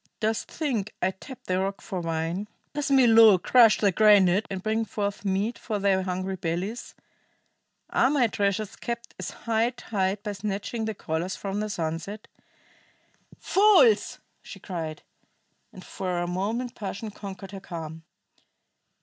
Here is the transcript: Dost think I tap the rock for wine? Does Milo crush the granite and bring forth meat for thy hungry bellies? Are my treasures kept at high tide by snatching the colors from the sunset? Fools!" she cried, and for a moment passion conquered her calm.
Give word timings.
Dost 0.19 0.49
think 0.49 0.95
I 0.99 1.11
tap 1.11 1.43
the 1.43 1.59
rock 1.59 1.79
for 1.79 2.01
wine? 2.01 2.47
Does 2.73 2.89
Milo 2.89 3.37
crush 3.37 3.77
the 3.77 3.91
granite 3.91 4.47
and 4.49 4.63
bring 4.63 4.83
forth 4.83 5.23
meat 5.23 5.59
for 5.59 5.77
thy 5.77 6.01
hungry 6.01 6.37
bellies? 6.37 6.95
Are 7.91 8.09
my 8.09 8.25
treasures 8.25 8.75
kept 8.75 9.13
at 9.19 9.27
high 9.29 9.69
tide 9.69 10.23
by 10.23 10.31
snatching 10.31 10.85
the 10.85 10.95
colors 10.95 11.35
from 11.35 11.59
the 11.59 11.69
sunset? 11.69 12.27
Fools!" 13.37 14.17
she 14.41 14.59
cried, 14.59 15.03
and 15.71 15.85
for 15.85 16.17
a 16.17 16.25
moment 16.25 16.73
passion 16.73 17.11
conquered 17.11 17.51
her 17.51 17.59
calm. 17.59 18.01